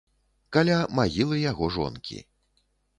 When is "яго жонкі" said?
1.51-2.17